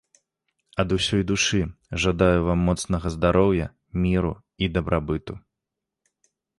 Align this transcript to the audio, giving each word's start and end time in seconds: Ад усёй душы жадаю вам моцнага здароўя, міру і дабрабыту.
Ад 0.83 0.95
усёй 0.97 1.23
душы 1.31 1.59
жадаю 2.07 2.41
вам 2.49 2.65
моцнага 2.71 3.07
здароўя, 3.19 3.67
міру 4.09 4.35
і 4.65 4.75
дабрабыту. 4.75 5.33